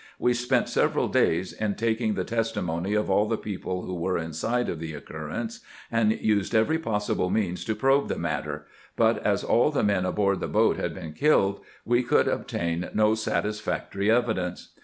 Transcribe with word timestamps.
We 0.17 0.33
spent 0.33 0.67
several 0.67 1.09
days 1.09 1.53
in 1.53 1.75
taking 1.75 2.15
the 2.15 2.23
testimony 2.23 2.95
of 2.95 3.07
all 3.07 3.27
the 3.27 3.37
people 3.37 3.83
who 3.83 3.93
were 3.93 4.17
in 4.17 4.33
sight 4.33 4.67
of 4.67 4.79
the 4.79 4.95
occurrence, 4.95 5.59
and 5.91 6.11
used 6.11 6.55
every 6.55 6.79
possible 6.79 7.29
means 7.29 7.63
to 7.65 7.75
probe 7.75 8.07
the 8.07 8.17
matter; 8.17 8.65
but 8.95 9.23
as 9.23 9.43
all 9.43 9.69
the 9.69 9.83
men 9.83 10.05
aboard 10.07 10.39
the 10.39 10.47
boat 10.47 10.77
had 10.77 10.95
been 10.95 11.13
killed, 11.13 11.59
we 11.85 12.01
could 12.01 12.27
obtain 12.27 12.89
no 12.95 13.13
satisfactory 13.13 14.09
evidence. 14.09 14.69